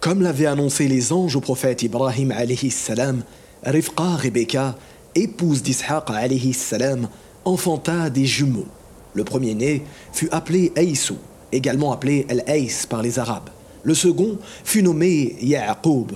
[0.00, 3.22] Comme l'avaient annoncé les anges au prophète Ibrahim alayhi salam,
[3.62, 4.74] Rifqa Rebecca,
[5.14, 7.06] épouse d'Ishaq alayhi salam,
[7.44, 8.66] enfanta des jumeaux.
[9.12, 9.82] Le premier-né
[10.14, 11.18] fut appelé Aïsou,
[11.52, 13.50] également appelé El-Aïs par les Arabes.
[13.82, 16.12] Le second fut nommé Ya'qub.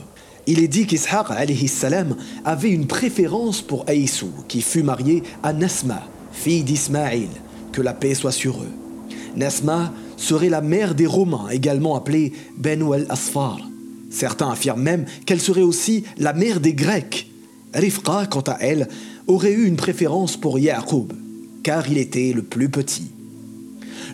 [0.46, 1.26] Il est dit qu'Ishaq
[1.68, 2.16] salam
[2.46, 7.28] avait une préférence pour Aïsou, qui fut marié à Nasma, fille d'Ismaïl,
[7.70, 8.72] que la paix soit sur eux.
[9.36, 13.58] Nasma serait la mère des Romains, également appelée Benu el-Asfar.
[14.14, 17.28] Certains affirment même qu'elle serait aussi la mère des Grecs.
[17.74, 18.88] Rifqa, quant à elle,
[19.26, 21.12] aurait eu une préférence pour Ya'qub,
[21.64, 23.10] car il était le plus petit.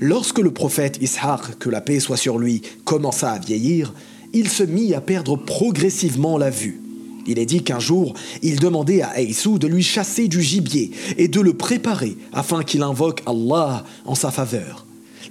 [0.01, 3.93] Lorsque le prophète Ishaq, que la paix soit sur lui, commença à vieillir,
[4.33, 6.81] il se mit à perdre progressivement la vue.
[7.27, 11.29] Il est dit qu'un jour, il demandait à Aïssou de lui chasser du gibier et
[11.29, 14.87] de le préparer afin qu'il invoque Allah en sa faveur.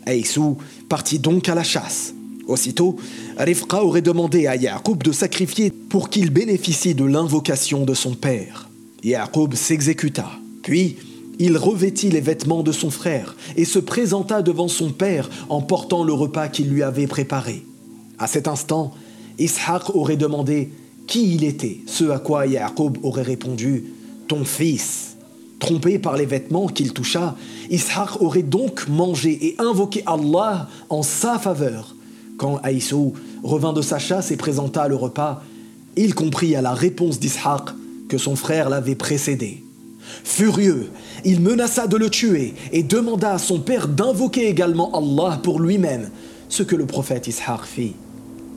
[0.06, 2.14] Aïssou partit donc à la chasse.
[2.50, 2.98] Aussitôt,
[3.40, 8.68] Rifqa aurait demandé à Yaqub de sacrifier pour qu'il bénéficie de l'invocation de son père.
[9.02, 10.30] Yaqub s'exécuta.
[10.62, 10.98] Puis,
[11.40, 16.04] il revêtit les vêtements de son frère et se présenta devant son père en portant
[16.04, 17.64] le repas qu'il lui avait préparé.
[18.18, 18.94] À cet instant,
[19.40, 20.74] Ishaq aurait demandé
[21.08, 23.86] qui il était, ce à quoi Yaqub aurait répondu
[24.28, 25.16] Ton fils.
[25.59, 27.38] Trompé par les vêtements qu'il toucha,
[27.70, 31.96] Ishaq aurait donc mangé et invoqué Allah en sa faveur.
[32.40, 35.44] Quand Aïssou revint de sa chasse et présenta le repas,
[35.98, 37.64] il comprit à la réponse d'Ishaq
[38.08, 39.62] que son frère l'avait précédé.
[40.23, 40.90] Furieux,
[41.26, 46.09] il menaça de le tuer et demanda à son père d'invoquer également Allah pour lui-même,
[46.48, 47.96] ce que le prophète Ishaq fit.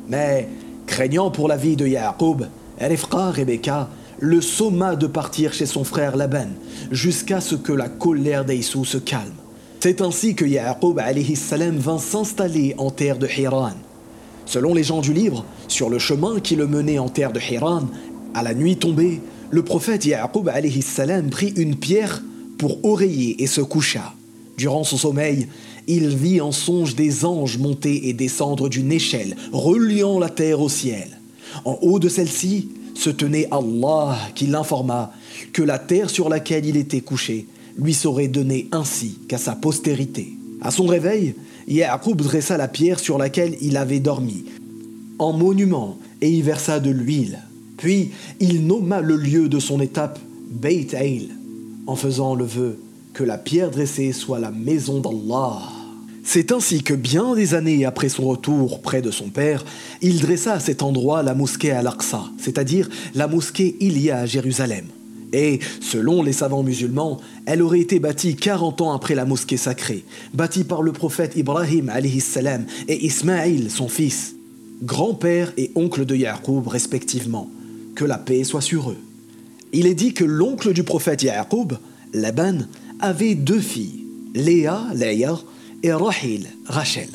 [0.08, 0.48] Mais,
[0.86, 2.44] craignant pour la vie de Yaqub,
[2.80, 3.89] Rifqa Rebecca
[4.20, 6.50] le somma de partir chez son frère Laban,
[6.92, 9.41] jusqu'à ce que la colère d'Aïssou se calme.
[9.84, 11.00] C'est ainsi que Yaqub
[11.34, 13.72] salam vint s'installer en terre de Hiran.
[14.47, 17.89] Selon les gens du livre, sur le chemin qui le menait en terre de Hiran,
[18.33, 20.48] à la nuit tombée, le prophète Yaqub
[20.83, 22.22] salam prit une pierre
[22.58, 24.14] pour oreiller et se coucha.
[24.56, 25.48] Durant son sommeil,
[25.89, 30.68] il vit en songe des anges monter et descendre d'une échelle, reliant la terre au
[30.68, 31.08] ciel.
[31.64, 35.12] En haut de celle-ci se tenait Allah qui l'informa
[35.52, 40.34] que la terre sur laquelle il était couché lui serait donné ainsi qu'à sa postérité.
[40.60, 41.34] À son réveil,
[41.68, 44.44] Ya'qub dressa la pierre sur laquelle il avait dormi
[45.18, 47.38] en monument et y versa de l'huile.
[47.77, 50.18] Puis il nomma le lieu de son étape
[50.50, 51.30] Beit Ail,
[51.86, 52.78] en faisant le vœu
[53.12, 55.61] que la pierre dressée soit la maison d'Allah.
[56.24, 59.64] C'est ainsi que bien des années après son retour près de son père,
[60.00, 64.86] il dressa à cet endroit la mosquée Al-Aqsa, c'est-à-dire la mosquée Ilia à Jérusalem.
[65.32, 70.04] Et, selon les savants musulmans, elle aurait été bâtie 40 ans après la mosquée sacrée,
[70.34, 74.34] bâtie par le prophète Ibrahim salam et Ismaïl, son fils,
[74.82, 77.48] grand-père et oncle de Yaqub respectivement.
[77.94, 78.98] Que la paix soit sur eux.
[79.72, 81.74] Il est dit que l'oncle du prophète Yaqub,
[82.12, 82.58] Laban,
[83.00, 84.04] avait deux filles,
[84.34, 85.38] Léa, Léa,
[85.82, 87.08] et Rahil, Rachel.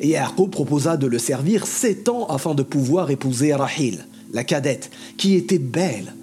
[0.00, 4.90] Et Yaqub proposa de le servir sept ans afin de pouvoir épouser Rahil, la cadette,
[5.16, 6.14] qui était belle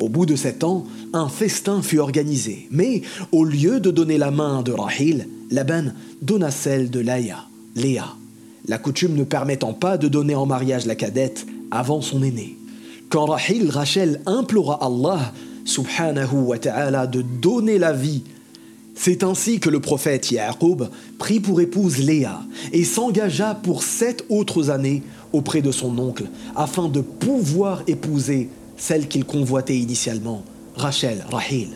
[0.00, 3.02] au bout de sept ans, un festin fut organisé, mais
[3.32, 8.14] au lieu de donner la main de Rahil, Laban donna celle de Laïa, Léa,
[8.66, 12.56] la coutume ne permettant pas de donner en mariage la cadette avant son aîné.
[13.08, 15.32] Quand Rahil Rachel implora Allah,
[15.64, 18.22] subhanahu wa ta'ala, de donner la vie,
[18.94, 24.70] c'est ainsi que le prophète Yaqub prit pour épouse Léa et s'engagea pour sept autres
[24.70, 25.02] années
[25.32, 26.24] auprès de son oncle
[26.56, 30.42] afin de pouvoir épouser celle qu'il convoitait initialement,
[30.76, 31.68] Rachel, Rahil.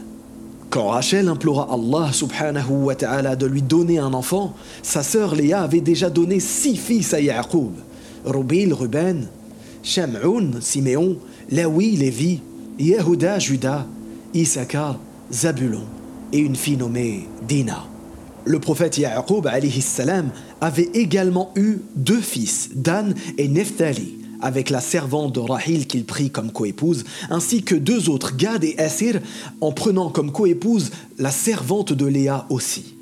[0.70, 5.60] Quand Rachel implora Allah subhanahu wa ta'ala de lui donner un enfant, sa sœur Léa
[5.60, 7.72] avait déjà donné six fils à Yaqub.
[8.24, 9.26] Rubil, Ruben,
[9.82, 11.18] Sham'un, Siméon,
[11.50, 12.40] Lawi, Lévi,
[12.78, 13.84] Yehuda, Judas,
[14.32, 14.98] Issachar,
[15.30, 15.84] Zabulon
[16.32, 17.84] et une fille nommée Dina.
[18.44, 19.46] Le prophète Yaqub
[19.80, 20.30] salam
[20.60, 26.30] avait également eu deux fils, Dan et Nephtali avec la servante de Rahil qu'il prit
[26.30, 29.20] comme coépouse, ainsi que deux autres, Gad et Assir,
[29.60, 32.94] en prenant comme coépouse la servante de Léa aussi.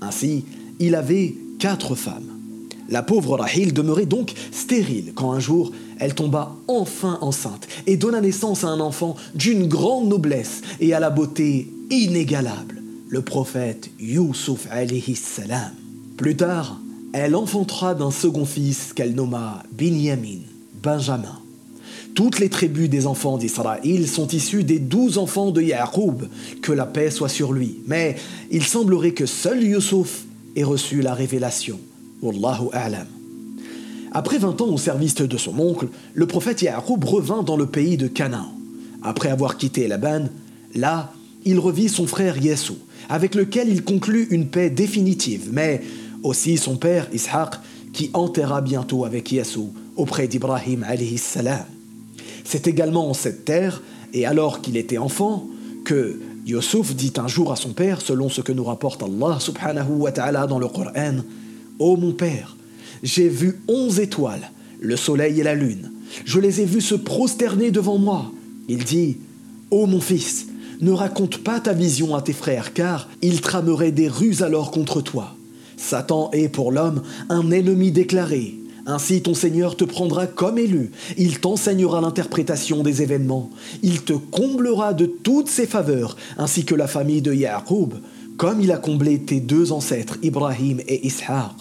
[0.00, 0.44] Ainsi,
[0.78, 2.30] il avait quatre femmes.
[2.88, 8.20] La pauvre Rahil demeurait donc stérile quand un jour elle tomba enfin enceinte et donna
[8.20, 14.66] naissance à un enfant d'une grande noblesse et à la beauté inégalable, le prophète Youssouf
[14.70, 15.72] alayhi salam.
[16.16, 16.78] Plus tard,
[17.12, 20.40] elle enfantera d'un second fils qu'elle nomma Binyamin.
[20.84, 21.40] Benjamin.
[22.14, 26.24] Toutes les tribus des enfants d'Israël sont issues des douze enfants de Yaqub,
[26.62, 27.78] que la paix soit sur lui.
[27.88, 28.16] Mais
[28.52, 31.80] il semblerait que seul Yusuf ait reçu la révélation.
[32.22, 33.06] Wallahu a'lam.
[34.12, 37.96] Après 20 ans au service de son oncle, le prophète Ya'qub revint dans le pays
[37.96, 38.52] de Canaan.
[39.02, 40.26] Après avoir quitté Laban,
[40.74, 41.12] là,
[41.44, 42.76] il revit son frère Yessou,
[43.08, 45.82] avec lequel il conclut une paix définitive, mais
[46.22, 47.54] aussi son père Ishaq,
[47.92, 50.84] qui enterra bientôt avec Yessou auprès d'Ibrahim
[51.16, 51.64] salam.
[52.44, 53.82] C'est également en cette terre,
[54.12, 55.46] et alors qu'il était enfant,
[55.84, 59.92] que Yusuf dit un jour à son père, selon ce que nous rapporte Allah subhanahu
[59.96, 61.22] wa ta'ala dans le Coran,
[61.78, 62.56] Ô mon père,
[63.02, 64.50] j'ai vu onze étoiles,
[64.80, 65.90] le soleil et la lune.
[66.24, 68.30] Je les ai vus se prosterner devant moi.
[68.68, 69.16] Il dit,
[69.70, 70.46] Ô mon fils,
[70.80, 75.00] ne raconte pas ta vision à tes frères, car ils trameraient des ruses alors contre
[75.00, 75.34] toi.
[75.76, 78.54] Satan est pour l'homme un ennemi déclaré.
[78.86, 83.50] Ainsi ton Seigneur te prendra comme élu, il t'enseignera l'interprétation des événements,
[83.82, 87.94] il te comblera de toutes ses faveurs, ainsi que la famille de Ya'qub,
[88.36, 91.52] comme il a comblé tes deux ancêtres, Ibrahim et Ishaq.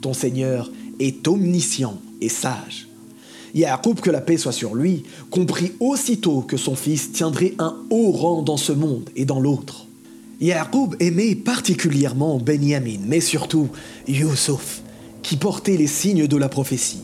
[0.00, 2.88] Ton Seigneur est omniscient et sage.
[3.54, 8.10] Ya'qub, que la paix soit sur lui, comprit aussitôt que son fils tiendrait un haut
[8.10, 9.86] rang dans ce monde et dans l'autre.
[10.40, 13.68] Ya'qub aimait particulièrement Benyamin, mais surtout
[14.08, 14.82] Yusuf,
[15.32, 17.00] qui portait les signes de la prophétie.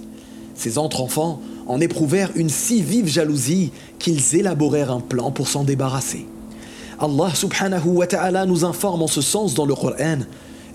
[0.55, 6.27] Ses entre-enfants en éprouvèrent une si vive jalousie qu'ils élaborèrent un plan pour s'en débarrasser.
[7.01, 10.19] Allah subhanahu wa ta'ala nous informe en ce sens dans le Coran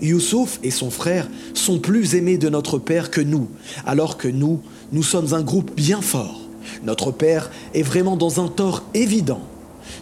[0.02, 3.46] Youssouf et son frère sont plus aimés de notre Père que nous,
[3.86, 4.60] alors que nous,
[4.90, 6.40] nous sommes un groupe bien fort.
[6.82, 9.42] Notre Père est vraiment dans un tort évident.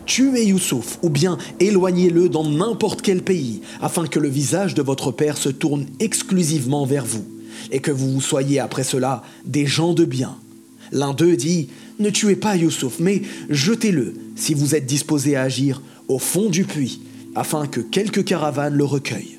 [0.06, 5.12] Tuez Youssouf ou bien éloignez-le dans n'importe quel pays, afin que le visage de votre
[5.12, 7.26] Père se tourne exclusivement vers vous,
[7.70, 10.36] et que vous soyez après cela des gens de bien.
[10.92, 11.68] L'un d'eux dit,
[11.98, 16.64] Ne tuez pas Youssouf, mais jetez-le, si vous êtes disposé à agir, au fond du
[16.64, 17.00] puits,
[17.34, 19.38] afin que quelques caravanes le recueillent.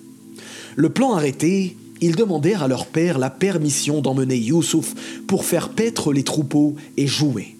[0.75, 4.93] Le plan arrêté, ils demandèrent à leur père la permission d'emmener Youssouf
[5.27, 7.55] pour faire paître les troupeaux et jouer.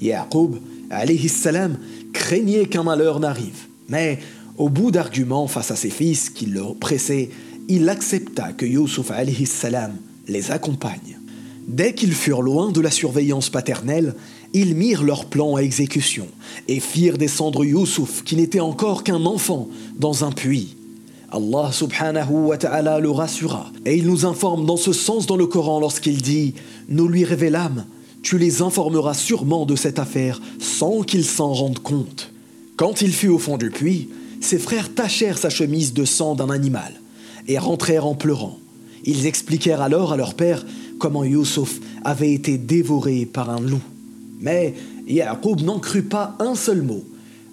[0.00, 0.56] Yaqub,
[0.90, 1.78] alayhi salam,
[2.12, 4.18] craignait qu'un malheur n'arrive, mais
[4.56, 7.30] au bout d'arguments face à ses fils qui le pressaient,
[7.68, 8.66] il accepta que
[9.12, 9.92] alayhi salam
[10.26, 11.18] les accompagne.
[11.66, 14.14] Dès qu'ils furent loin de la surveillance paternelle,
[14.54, 16.26] ils mirent leur plan à exécution
[16.66, 19.68] et firent descendre Youssouf, qui n'était encore qu'un enfant,
[19.98, 20.76] dans un puits.
[21.30, 23.70] Allah subhanahu wa ta'ala le rassura.
[23.84, 26.54] Et il nous informe dans ce sens dans le Coran lorsqu'il dit
[26.88, 27.84] Nous lui révélâmes,
[28.22, 32.32] tu les informeras sûrement de cette affaire sans qu'ils s'en rendent compte.
[32.76, 34.08] Quand il fut au fond du puits,
[34.40, 36.94] ses frères tachèrent sa chemise de sang d'un animal
[37.48, 38.58] et rentrèrent en pleurant.
[39.04, 40.64] Ils expliquèrent alors à leur père
[40.98, 43.82] comment Youssouf avait été dévoré par un loup.
[44.40, 44.74] Mais
[45.08, 47.02] Yaqub n'en crut pas un seul mot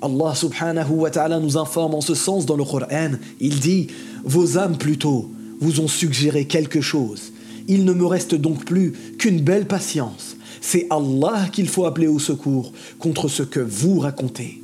[0.05, 3.13] Allah subhanahu wa ta'ala nous informe en ce sens dans le Coran.
[3.39, 3.87] Il dit
[4.23, 7.31] Vos âmes plutôt vous ont suggéré quelque chose.
[7.67, 10.35] Il ne me reste donc plus qu'une belle patience.
[10.61, 14.61] C'est Allah qu'il faut appeler au secours contre ce que vous racontez.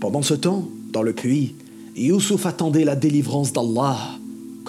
[0.00, 1.54] Pendant ce temps, dans le puits,
[1.96, 3.98] Youssouf attendait la délivrance d'Allah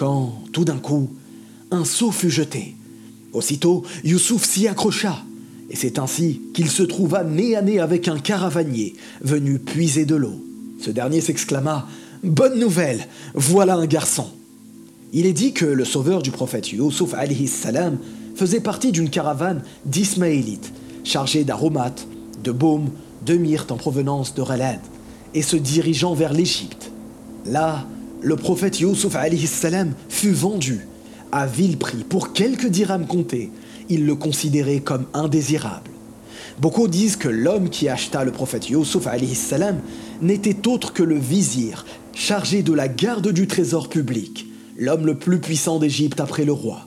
[0.00, 1.10] quand, tout d'un coup,
[1.70, 2.74] un seau fut jeté.
[3.34, 5.22] Aussitôt, Youssouf s'y accrocha
[5.68, 10.14] et c'est ainsi qu'il se trouva nez à nez avec un caravanier venu puiser de
[10.14, 10.42] l'eau.
[10.80, 11.86] Ce dernier s'exclama
[12.24, 14.26] Bonne nouvelle, voilà un garçon.
[15.12, 17.14] Il est dit que le sauveur du prophète Yusuf
[17.46, 17.98] salam
[18.36, 20.72] faisait partie d'une caravane d'Ismaélites
[21.04, 22.06] chargée d'aromates,
[22.42, 22.88] de baumes,
[23.26, 24.80] de myrtes en provenance de Ralad
[25.34, 26.90] et se dirigeant vers l'Égypte.
[27.44, 27.86] Là,
[28.22, 28.76] le prophète
[29.46, 30.86] salam fut vendu
[31.32, 33.50] à vil prix pour quelques dirhams comptés
[33.90, 35.90] il le considérait comme indésirable.
[36.60, 39.80] Beaucoup disent que l'homme qui acheta le prophète Yusuf salam
[40.22, 41.84] n'était autre que le vizir,
[42.14, 44.46] chargé de la garde du trésor public,
[44.78, 46.86] l'homme le plus puissant d'Égypte après le roi.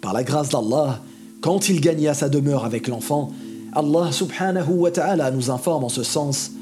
[0.00, 1.00] Par la grâce d'Allah,
[1.40, 3.32] quand il gagna sa demeure avec l'enfant,
[3.72, 6.52] Allah subhanahu wa ta'ala nous informe en ce sens.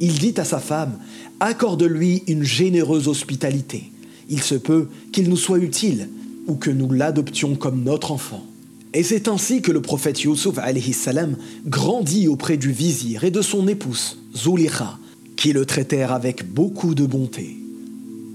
[0.00, 0.98] Il dit à sa femme,
[1.40, 3.90] accorde-lui une généreuse hospitalité.
[4.28, 6.08] Il se peut qu'il nous soit utile
[6.46, 8.44] ou que nous l'adoptions comme notre enfant.
[8.94, 10.56] Et c'est ainsi que le prophète Yusuf
[10.92, 14.98] salam grandit auprès du vizir et de son épouse, Zulikha,
[15.36, 17.56] qui le traitèrent avec beaucoup de bonté.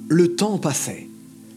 [0.08, 1.08] Le temps passait.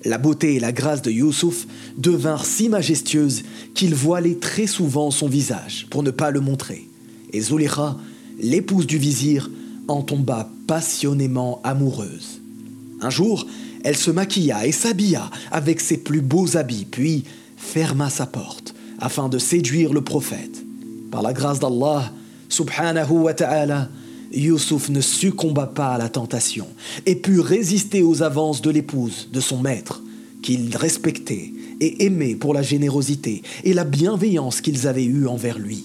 [0.05, 3.43] La beauté et la grâce de Yusuf devinrent si majestueuses
[3.75, 6.87] qu'il voilait très souvent son visage pour ne pas le montrer.
[7.33, 7.97] Et Zulikha,
[8.41, 9.51] l'épouse du vizir,
[9.89, 12.41] en tomba passionnément amoureuse.
[13.01, 13.47] Un jour,
[13.83, 17.25] elle se maquilla et s'habilla avec ses plus beaux habits, puis
[17.57, 20.65] ferma sa porte afin de séduire le prophète.
[21.11, 22.13] Par la grâce d'Allah,
[22.49, 23.89] subhanahu wa ta'ala,
[24.33, 26.67] Yusuf ne succomba pas à la tentation
[27.07, 30.03] et put résister aux avances de l'épouse de son maître,
[30.43, 35.85] qu'il respectait et aimé pour la générosité et la bienveillance qu'ils avaient eue envers lui.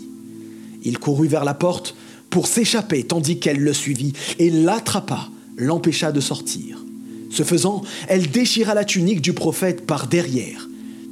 [0.84, 1.96] Il courut vers la porte
[2.29, 6.83] pour s'échapper tandis qu'elle le suivit et l'attrapa, l'empêcha de sortir.
[7.31, 10.67] Ce faisant, elle déchira la tunique du prophète par derrière.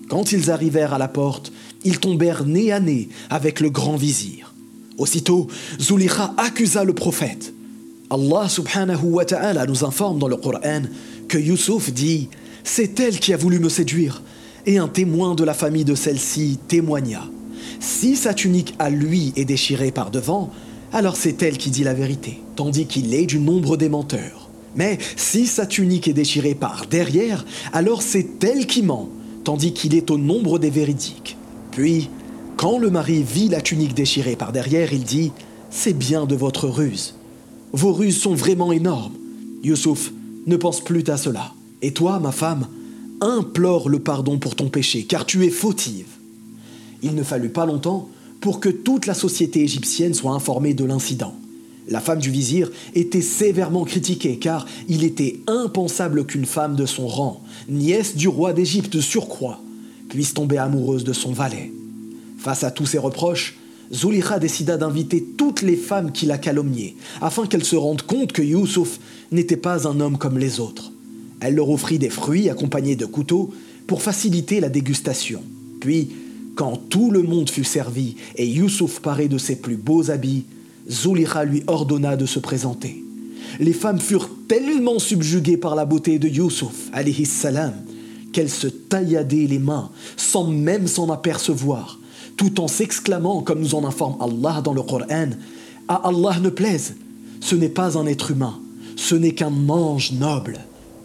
[0.09, 1.51] Quand ils arrivèrent à la porte,
[1.83, 4.53] ils tombèrent nez à nez avec le grand vizir.
[4.97, 5.47] Aussitôt,
[5.79, 7.53] Zulikha accusa le prophète.
[8.09, 10.83] Allah subhanahu wa ta'ala nous informe dans le Coran
[11.27, 12.29] que Youssouf dit
[12.63, 14.23] C'est elle qui a voulu me séduire.
[14.65, 17.23] Et un témoin de la famille de celle-ci témoigna.
[17.79, 20.51] Si sa tunique à lui est déchirée par devant,
[20.93, 24.49] alors c'est elle qui dit la vérité, tandis qu'il est du nombre des menteurs.
[24.75, 29.09] Mais si sa tunique est déchirée par derrière, alors c'est elle qui ment,
[29.43, 31.37] tandis qu'il est au nombre des véridiques.
[31.71, 32.09] Puis,
[32.57, 35.31] quand le mari vit la tunique déchirée par derrière, il dit
[35.69, 37.15] C'est bien de votre ruse.
[37.73, 39.13] Vos ruses sont vraiment énormes.
[39.63, 40.11] Youssouf,
[40.45, 41.53] ne pense plus à cela.
[41.81, 42.67] Et toi, ma femme,
[43.21, 46.07] implore le pardon pour ton péché, car tu es fautive.
[47.03, 48.09] Il ne fallut pas longtemps
[48.41, 51.35] pour que toute la société égyptienne soit informée de l'incident.
[51.89, 57.07] La femme du vizir était sévèrement critiquée car il était impensable qu'une femme de son
[57.07, 59.61] rang, nièce du roi d'Égypte surcroît,
[60.09, 61.71] puisse tomber amoureuse de son valet.
[62.37, 63.57] Face à tous ces reproches,
[63.93, 68.41] Zulikha décida d'inviter toutes les femmes qui la calomniaient, afin qu'elles se rendent compte que
[68.41, 68.99] Youssouf
[69.31, 70.91] n'était pas un homme comme les autres.
[71.39, 73.53] Elle leur offrit des fruits accompagnés de couteaux
[73.85, 75.41] pour faciliter la dégustation.
[75.79, 76.09] Puis,
[76.57, 80.43] quand tout le monde fut servi et Youssouf paré de ses plus beaux habits,
[80.89, 83.03] Zulikha lui ordonna de se présenter.
[83.59, 86.89] Les femmes furent tellement subjuguées par la beauté de Youssouf,
[88.33, 91.99] qu'elles se tailladaient les mains sans même s'en apercevoir,
[92.37, 95.29] tout en s'exclamant, comme nous en informe Allah dans le Coran,
[95.87, 96.95] À Allah ne plaise,
[97.39, 98.59] ce n'est pas un être humain,
[98.95, 100.59] ce n'est qu'un ange noble.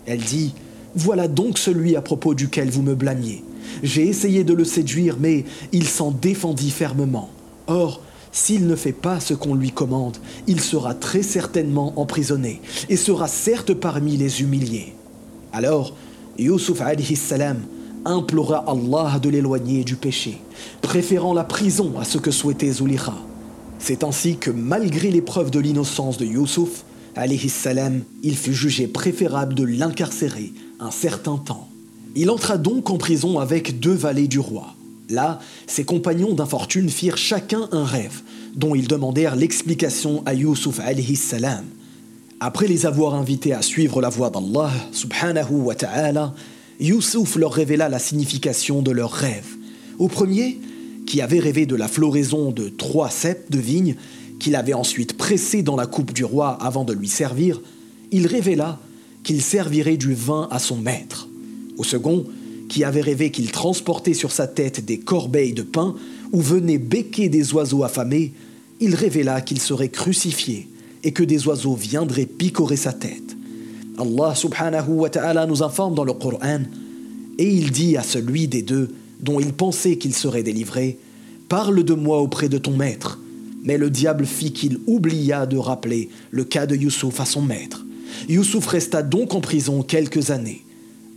[0.07, 0.55] Elle dit
[0.95, 3.45] Voilà donc celui à propos duquel vous me blâmiez.
[3.83, 7.31] J'ai essayé de le séduire, mais il s'en défendit fermement.
[7.67, 8.01] Or,
[8.33, 10.17] s'il ne fait pas ce qu'on lui commande,
[10.47, 14.95] il sera très certainement emprisonné et sera certes parmi les humiliés.
[15.53, 15.95] Alors,
[16.39, 16.81] Yusuf
[17.15, 17.59] salam
[18.05, 20.39] implora Allah de l'éloigner du péché,
[20.81, 23.15] préférant la prison à ce que souhaitait Zulikha.
[23.79, 26.85] C'est ainsi que malgré l'épreuve de l'innocence de Yusuf,
[28.23, 31.69] il fut jugé préférable de l'incarcérer un certain temps.
[32.15, 34.75] Il entra donc en prison avec deux valets du roi.
[35.09, 38.23] Là, ses compagnons d'infortune firent chacun un rêve,
[38.55, 40.81] dont ils demandèrent l'explication à Yusuf
[41.15, 41.65] salam.
[42.41, 46.35] Après les avoir invités à suivre la voie d'Allah subhanahu wa ta'ala,
[46.81, 49.57] Yusuf leur révéla la signification de leurs rêves.
[49.99, 50.59] Au premier,
[51.07, 53.97] qui avait rêvé de la floraison de trois ceps de vigne,
[54.39, 57.61] qu'il avait ensuite pressé dans la coupe du roi avant de lui servir,
[58.11, 58.81] il révéla
[59.23, 61.29] qu'il servirait du vin à son maître.
[61.79, 62.25] Au second,
[62.69, 65.95] qui avait rêvé qu'il transportait sur sa tête des corbeilles de pain
[66.33, 68.33] où venaient becquer des oiseaux affamés,
[68.81, 70.69] il révéla qu'il serait crucifié
[71.05, 73.37] et que des oiseaux viendraient picorer sa tête.
[73.99, 76.61] Allah subhanahu wa ta'ala nous informe dans le Coran
[77.39, 78.89] et il dit à celui des deux
[79.21, 80.99] dont il pensait qu'il serait délivré
[81.49, 83.19] Parle de moi auprès de ton maître.
[83.63, 87.85] Mais le diable fit qu'il oublia de rappeler le cas de Youssouf à son maître.
[88.29, 90.63] Youssouf resta donc en prison quelques années.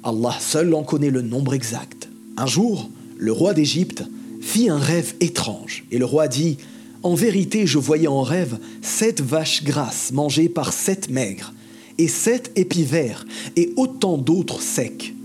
[0.06, 2.10] Allah seul en connaît le nombre exact.
[2.38, 4.04] Un jour, le roi d'Égypte
[4.40, 6.58] fit un rêve étrange, et le roi dit
[7.02, 11.54] En vérité, je voyais en rêve sept vaches grasses mangées par sept maigres,
[11.98, 15.16] et sept épis verts, et autant d'autres secs.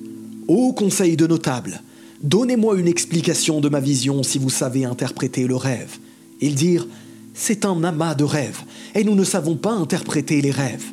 [0.49, 1.83] Ô conseil de notables,
[2.23, 5.99] donnez-moi une explication de ma vision si vous savez interpréter le rêve.
[6.41, 6.87] Ils dirent
[7.35, 8.63] C'est un amas de rêves,
[8.95, 10.87] et nous ne savons pas interpréter les rêves.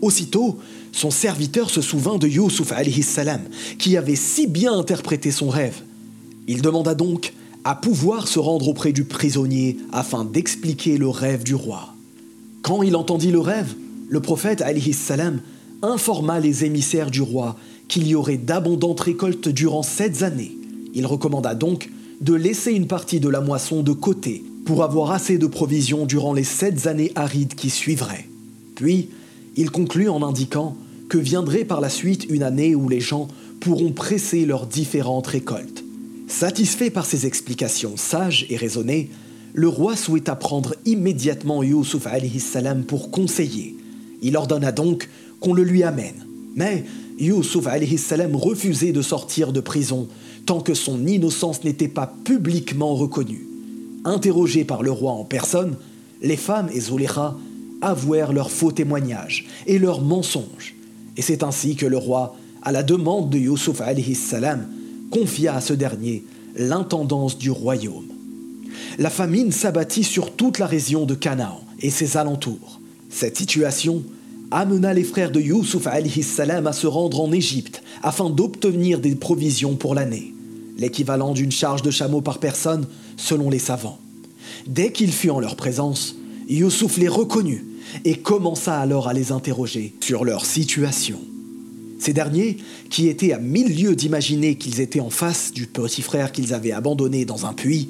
[0.00, 0.58] Aussitôt,
[0.98, 3.42] son serviteur se souvint de Youssouf salam,
[3.78, 5.80] qui avait si bien interprété son rêve.
[6.48, 11.54] Il demanda donc à pouvoir se rendre auprès du prisonnier afin d'expliquer le rêve du
[11.54, 11.94] roi.
[12.62, 13.74] Quand il entendit le rêve,
[14.08, 15.40] le prophète salam
[15.82, 20.56] informa les émissaires du roi qu'il y aurait d'abondantes récoltes durant sept années.
[20.94, 21.90] Il recommanda donc
[22.20, 26.32] de laisser une partie de la moisson de côté pour avoir assez de provisions durant
[26.32, 28.26] les sept années arides qui suivraient.
[28.74, 29.10] Puis,
[29.56, 30.76] il conclut en indiquant
[31.08, 33.28] que viendrait par la suite une année où les gens
[33.60, 35.84] pourront presser leurs différentes récoltes.
[36.28, 39.10] Satisfait par ces explications sages et raisonnées,
[39.54, 42.06] le roi souhaita prendre immédiatement Yusuf
[42.38, 43.76] salam pour conseiller.
[44.20, 45.08] Il ordonna donc
[45.40, 46.26] qu'on le lui amène.
[46.54, 46.84] Mais
[47.18, 50.08] Yusuf salam refusait de sortir de prison
[50.44, 53.46] tant que son innocence n'était pas publiquement reconnue.
[54.04, 55.76] Interrogé par le roi en personne,
[56.22, 57.34] les femmes et Zuleika
[57.80, 60.74] avouèrent leurs faux témoignages et leurs mensonges.
[61.18, 63.82] Et c'est ainsi que le roi, à la demande de Youssouf
[64.14, 64.68] salam,
[65.10, 66.24] confia à ce dernier
[66.56, 68.06] l'intendance du royaume.
[68.98, 72.80] La famine s'abattit sur toute la région de Canaan et ses alentours.
[73.10, 74.04] Cette situation
[74.52, 75.88] amena les frères de Youssouf
[76.22, 80.32] salam à se rendre en Égypte afin d'obtenir des provisions pour l'année,
[80.78, 83.98] l'équivalent d'une charge de chameau par personne selon les savants.
[84.68, 86.14] Dès qu'il fut en leur présence,
[86.48, 87.67] Youssouf les reconnut
[88.04, 91.18] et commença alors à les interroger sur leur situation.
[91.98, 92.58] Ces derniers,
[92.90, 96.72] qui étaient à mille lieues d'imaginer qu'ils étaient en face du petit frère qu'ils avaient
[96.72, 97.88] abandonné dans un puits,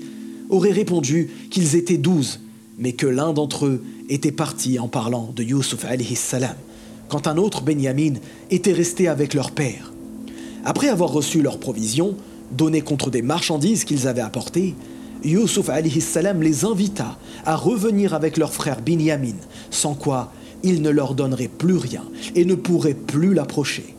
[0.49, 2.41] auraient répondu qu'ils étaient douze,
[2.79, 6.57] mais que l'un d'entre eux était parti en parlant de Youssouf salam,
[7.09, 8.15] quand un autre Benyamin
[8.51, 9.93] était resté avec leur père.
[10.65, 12.17] Après avoir reçu leurs provisions,
[12.51, 14.75] données contre des marchandises qu'ils avaient apportées,
[15.25, 15.71] Youssouf
[16.01, 19.35] salam les invita à revenir avec leur frère Binyamin,
[19.71, 20.33] sans quoi
[20.63, 23.95] il ne leur donnerait plus rien et ne pourrait plus l'approcher.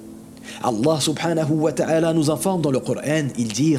[0.64, 3.78] Allah subhanahu wa ta'ala nous informe dans le Coran, il dit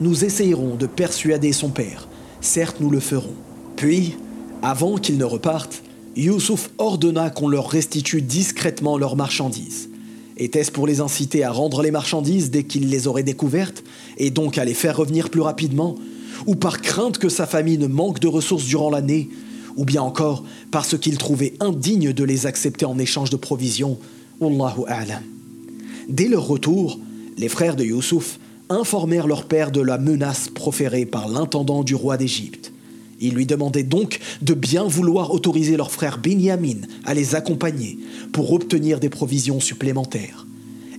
[0.00, 2.08] Nous essayerons de persuader son père,
[2.40, 3.34] certes nous le ferons.
[3.76, 4.16] Puis,
[4.62, 5.82] avant qu'ils ne repartent,
[6.16, 9.88] Youssouf ordonna qu'on leur restitue discrètement leurs marchandises.
[10.36, 13.84] Était-ce pour les inciter à rendre les marchandises dès qu'ils les auraient découvertes,
[14.18, 15.96] et donc à les faire revenir plus rapidement?
[16.46, 19.28] Ou par crainte que sa famille ne manque de ressources durant l'année,
[19.76, 23.98] ou bien encore parce qu'il trouvait indigne de les accepter en échange de provisions.
[24.40, 25.22] Wallahu a'lam.
[26.08, 26.98] Dès leur retour,
[27.36, 28.38] les frères de Youssouf
[28.70, 32.72] informèrent leur père de la menace proférée par l'intendant du roi d'Égypte.
[33.20, 37.98] Ils lui demandaient donc de bien vouloir autoriser leur frère Binyamin à les accompagner
[38.32, 40.47] pour obtenir des provisions supplémentaires.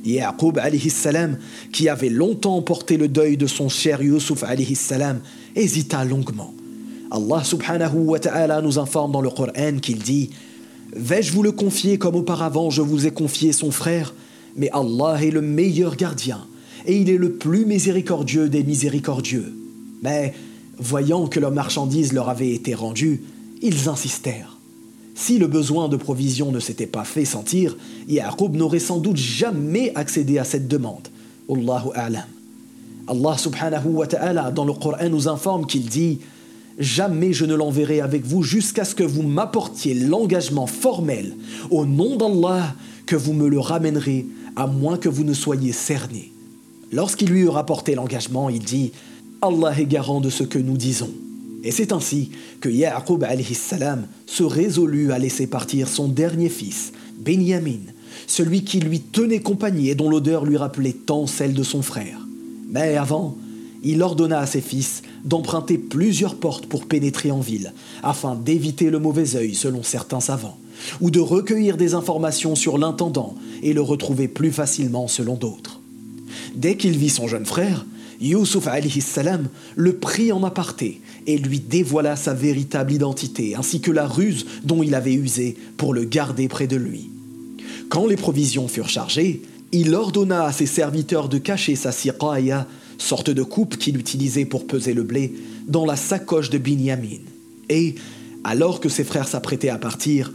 [0.06, 1.38] Yaqub salam,
[1.72, 4.44] qui avait longtemps porté le deuil de son cher Yusuf
[4.76, 5.20] salam,
[5.56, 6.54] hésita longuement.
[7.12, 10.30] Allah subhanahu wa ta'ala nous informe dans le Coran qu'il dit
[10.96, 14.14] Vais-je vous le confier comme auparavant je vous ai confié son frère?
[14.56, 16.46] Mais Allah est le meilleur gardien
[16.86, 19.54] et il est le plus miséricordieux des miséricordieux.
[20.02, 20.34] Mais,
[20.78, 23.22] voyant que leur marchandise leur avait été rendue,
[23.62, 24.59] ils insistèrent.
[25.20, 27.76] Si le besoin de provision ne s'était pas fait sentir,
[28.08, 31.10] Yaqub n'aurait sans doute jamais accédé à cette demande.
[31.50, 36.20] Allah subhanahu wa ta'ala dans le Coran nous informe qu'il dit
[36.80, 41.36] Jamais je ne l'enverrai avec vous jusqu'à ce que vous m'apportiez l'engagement formel
[41.70, 42.74] au nom d'Allah
[43.06, 46.32] que vous me le ramènerez à moins que vous ne soyez cerné.
[46.94, 48.94] Lorsqu'il lui eut rapporté l'engagement, il dit
[49.42, 51.12] Allah est garant de ce que nous disons.
[51.64, 57.80] Et c'est ainsi que Ya'qub salam se résolut à laisser partir son dernier fils, Benyamin,
[58.28, 62.20] celui qui lui tenait compagnie et dont l'odeur lui rappelait tant celle de son frère.
[62.70, 63.36] Mais avant,
[63.84, 69.00] il ordonna à ses fils d'emprunter plusieurs portes pour pénétrer en ville, afin d'éviter le
[69.00, 70.58] mauvais œil selon certains savants,
[71.02, 75.80] ou de recueillir des informations sur l'intendant et le retrouver plus facilement selon d'autres.
[76.56, 77.86] Dès qu'il vit son jeune frère,
[78.22, 78.68] Youssouf
[79.02, 84.46] salam le prit en aparté et lui dévoila sa véritable identité ainsi que la ruse
[84.64, 87.10] dont il avait usé pour le garder près de lui.
[87.90, 93.30] Quand les provisions furent chargées, il ordonna à ses serviteurs de cacher sa siqaya, sorte
[93.30, 95.34] de coupe qu'il utilisait pour peser le blé,
[95.68, 97.20] dans la sacoche de Binyamin.
[97.70, 97.96] Et,
[98.44, 100.34] alors que ses frères s'apprêtaient à partir,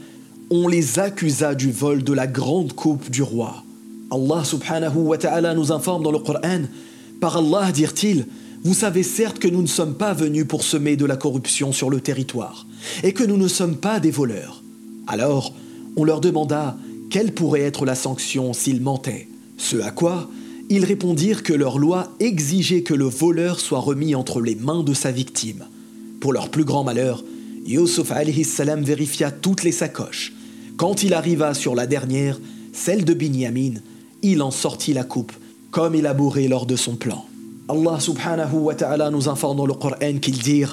[0.50, 3.64] on les accusa du vol de la grande coupe du roi.
[4.10, 6.62] Allah subhanahu wa ta'ala nous informe dans le Coran
[7.20, 8.26] par Allah, dirent-ils,
[8.64, 11.90] vous savez certes que nous ne sommes pas venus pour semer de la corruption sur
[11.90, 12.66] le territoire,
[13.02, 14.62] et que nous ne sommes pas des voleurs.
[15.06, 15.52] Alors,
[15.96, 16.76] on leur demanda
[17.10, 19.28] quelle pourrait être la sanction s'ils mentaient.
[19.58, 20.30] Ce à quoi
[20.70, 24.94] ils répondirent que leur loi exigeait que le voleur soit remis entre les mains de
[24.94, 25.66] sa victime.
[26.20, 27.22] Pour leur plus grand malheur,
[27.66, 28.12] Yusuf
[28.44, 30.32] salam vérifia toutes les sacoches.
[30.78, 32.40] Quand il arriva sur la dernière,
[32.72, 33.74] celle de Binyamin,
[34.22, 35.32] il en sortit la coupe
[35.70, 37.26] comme élaboré lors de son plan.
[37.68, 40.64] Allah subhanahu wa ta'ala nous informe dans le Coran qu'il dit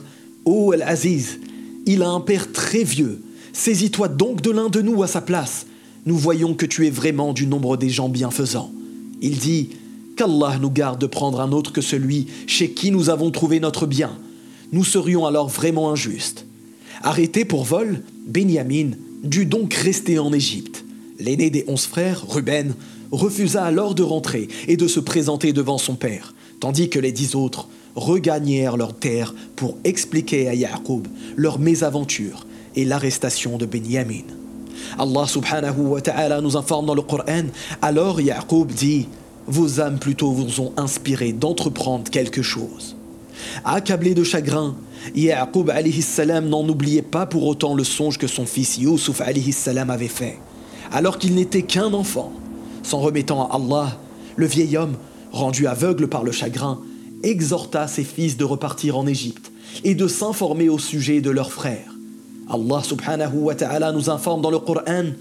[0.44, 1.40] Ô Al-Aziz,
[1.86, 3.22] il a un père très vieux,
[3.54, 5.68] saisis-toi donc de l'un de nous à sa place.
[6.06, 8.72] Nous voyons que tu es vraiment du nombre des gens bienfaisants.
[9.22, 9.70] Il dit
[10.18, 13.86] Qu'Allah nous garde de prendre un autre que celui chez qui nous avons trouvé notre
[13.86, 14.12] bien.
[14.74, 16.46] Nous serions alors vraiment injustes.
[17.04, 18.92] Arrêté pour vol, Benyamin
[19.24, 20.84] dut donc rester en Égypte.
[21.20, 22.74] L'aîné des onze frères, Ruben,
[23.12, 27.36] refusa alors de rentrer et de se présenter devant son père, tandis que les dix
[27.36, 32.46] autres regagnèrent leur terre pour expliquer à Yaqub leur mésaventure
[32.78, 34.24] et l'arrestation de Benyamin.
[34.98, 37.48] Allah subhanahu wa ta'ala nous informe dans le Coran,
[37.82, 39.08] alors Yaqub dit
[39.48, 42.96] Vos âmes plutôt vous ont inspiré d'entreprendre quelque chose.
[43.66, 44.76] Accablé de chagrin,
[45.16, 45.72] Yaqub
[46.02, 49.22] salam n'en oubliait pas pour autant le songe que son fils Yusuf
[49.52, 50.38] salam avait fait,
[50.92, 52.32] alors qu'il n'était qu'un enfant.
[52.84, 53.98] S'en remettant à Allah,
[54.36, 54.96] le vieil homme
[55.32, 56.80] rendu aveugle par le chagrin,
[57.24, 59.52] exhorta ses fils de repartir en Égypte
[59.84, 61.96] et de s'informer au sujet de leurs frères.
[62.50, 65.12] Allah subhanahu wa ta'ala nous informe dans le Coran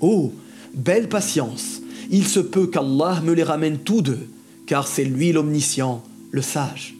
[0.00, 0.32] Oh,
[0.74, 4.26] belle patience, il se peut qu'Allah me les ramène tous deux,
[4.66, 6.94] car c'est lui l'omniscient, le sage.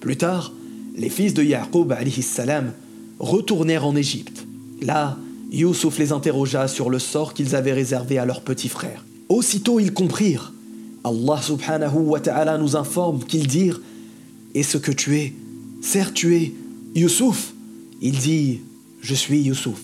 [0.00, 0.52] Plus tard,
[0.96, 2.72] les fils de Yaqub salam
[3.18, 4.46] retournèrent en Égypte.
[4.80, 5.16] Là,
[5.50, 9.04] Youssouf les interrogea sur le sort qu'ils avaient réservé à leur petit frère.
[9.28, 10.52] Aussitôt ils comprirent.
[11.06, 13.80] Allah subhanahu wa ta'ala nous informe qu'ils dirent
[14.56, 15.32] Et ce que tu es?
[15.80, 16.52] Certes, tu es
[16.96, 17.54] Youssouf.
[18.02, 18.60] Il dit
[19.00, 19.80] Je suis Youssouf.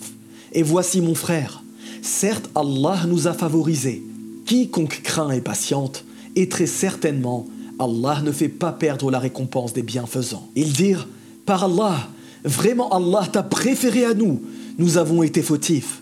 [0.51, 1.63] Et voici mon frère.
[2.01, 4.03] Certes, Allah nous a favorisés.
[4.45, 6.03] Quiconque craint et patiente,
[6.35, 7.47] et très certainement,
[7.79, 10.49] Allah ne fait pas perdre la récompense des bienfaisants.
[10.57, 11.07] Ils dirent
[11.45, 12.09] Par Allah,
[12.43, 14.41] vraiment Allah t'a préféré à nous
[14.77, 16.01] nous avons été fautifs.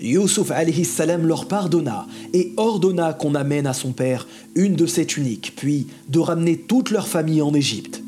[0.00, 0.50] Yusuf
[0.84, 5.86] salam leur pardonna et ordonna qu'on amène à son père une de ses tuniques, puis
[6.08, 8.02] de ramener toute leur famille en Égypte.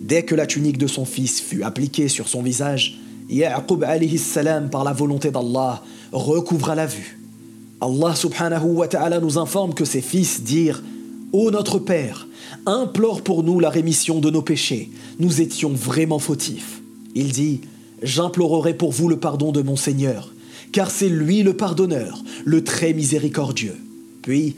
[0.00, 3.84] Dès que la tunique de son fils fut appliquée sur son visage, Yaqub
[4.18, 5.82] salam par la volonté d'Allah
[6.12, 7.18] recouvra la vue.
[7.80, 10.82] Allah subhanahu wa ta'ala nous informe que ses fils dirent
[11.32, 12.26] Ô notre Père,
[12.66, 16.80] implore pour nous la rémission de nos péchés, nous étions vraiment fautifs.
[17.14, 17.60] Il dit
[18.02, 20.32] J'implorerai pour vous le pardon de mon Seigneur,
[20.76, 23.76] car c'est lui le pardonneur, le très miséricordieux.
[24.20, 24.56] Puis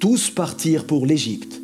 [0.00, 1.62] tous partirent pour l'Égypte,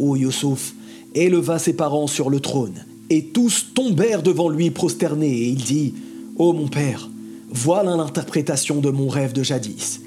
[0.00, 0.74] où Youssouf
[1.14, 5.94] éleva ses parents sur le trône, et tous tombèrent devant lui prosternés, et il dit
[6.36, 7.08] Ô mon père,
[7.48, 10.00] voilà l'interprétation de mon rêve de jadis.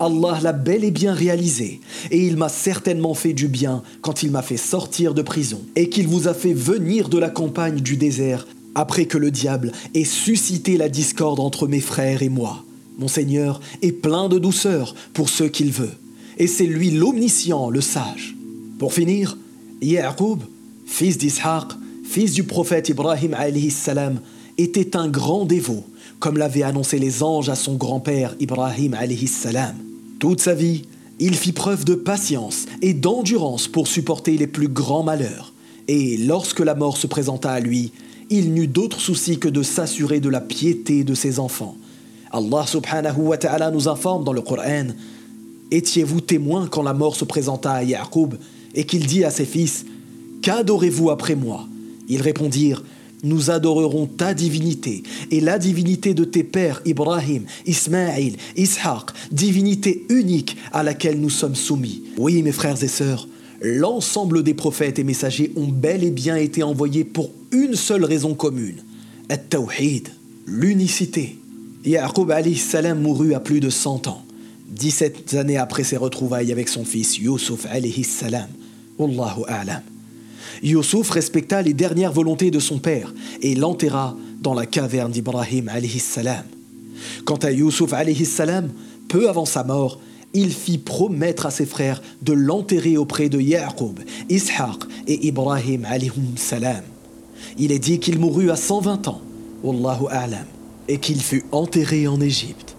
[0.00, 4.30] Allah l'a bel et bien réalisé, et il m'a certainement fait du bien quand il
[4.30, 7.98] m'a fait sortir de prison, et qu'il vous a fait venir de la campagne du
[7.98, 12.64] désert après que le diable ait suscité la discorde entre mes frères et moi.
[12.98, 15.92] Mon Seigneur est plein de douceur pour ceux qu'il veut,
[16.38, 18.36] et c'est lui l'omniscient, le sage.
[18.78, 19.36] Pour finir,
[19.82, 20.40] Ya'qub,
[20.86, 21.68] fils d'Ishaq,
[22.04, 23.36] fils du prophète Ibrahim
[23.70, 24.20] salam,
[24.58, 25.84] était un grand dévot,
[26.20, 29.74] comme l'avaient annoncé les anges à son grand-père Ibrahim salam.
[30.18, 30.82] Toute sa vie,
[31.18, 35.52] il fit preuve de patience et d'endurance pour supporter les plus grands malheurs.
[35.86, 37.92] Et lorsque la mort se présenta à lui,
[38.30, 41.76] il n'eut d'autre souci que de s'assurer de la piété de ses enfants.
[42.34, 44.88] Allah subhanahu wa ta'ala nous informe dans le Coran
[45.70, 48.34] Étiez-vous témoin quand la mort se présenta à Yaqub
[48.74, 49.86] et qu'il dit à ses fils
[50.42, 51.68] Qu'adorez-vous après moi?
[52.08, 52.82] Ils répondirent
[53.22, 60.56] Nous adorerons ta divinité et la divinité de tes pères Ibrahim, Ismaïl, Ishaq, divinité unique
[60.72, 62.02] à laquelle nous sommes soumis.
[62.18, 63.28] Oui, mes frères et sœurs,
[63.62, 68.34] l'ensemble des prophètes et messagers ont bel et bien été envoyés pour une seule raison
[68.34, 68.82] commune,
[69.28, 70.08] at-tawhid,
[70.46, 71.38] l'unicité.
[71.84, 74.22] Yaqub salam mourut à plus de 100 ans,
[74.70, 77.66] 17 années après ses retrouvailles avec son fils Yusuf
[78.04, 78.48] salam.
[78.98, 79.82] Wallahu a'lam.
[80.62, 86.44] Yusuf respecta les dernières volontés de son père et l'enterra dans la caverne d'Ibrahim salam.
[87.24, 87.92] Quant à Yusuf
[88.24, 88.70] salam,
[89.08, 90.00] peu avant sa mort,
[90.32, 95.86] il fit promettre à ses frères de l'enterrer auprès de Yaqub, Ishaq et Ibrahim
[96.36, 96.82] salam.
[97.58, 99.20] Il est dit qu'il mourut à 120 ans,
[99.62, 100.46] Wallahu a'lam,
[100.88, 102.76] et qu'il fut enterré en Égypte.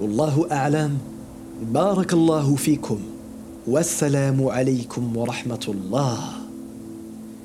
[0.00, 0.98] Wallahu a'lam.
[1.62, 3.00] Barakallahu fikum.
[3.66, 6.18] Wassalamu alaykum wa rahmatullah.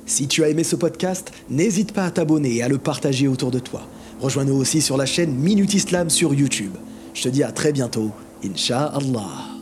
[0.06, 3.52] Si tu as aimé ce podcast, n'hésite pas à t'abonner et à le partager autour
[3.52, 3.82] de toi.
[4.20, 6.74] Rejoins-nous aussi sur la chaîne Minute Islam sur YouTube.
[7.14, 8.12] Je te dis à très bientôt,
[8.44, 9.61] Inch'Allah.